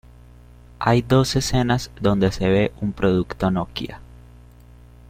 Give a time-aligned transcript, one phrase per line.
[0.79, 4.01] Hay dos escenas donde se ve un producto Nokia.